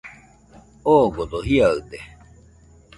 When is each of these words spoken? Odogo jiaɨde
Odogo 0.95 1.39
jiaɨde 1.47 1.99